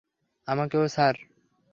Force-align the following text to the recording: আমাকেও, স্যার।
আমাকেও, 0.47 0.83
স্যার। 0.87 1.15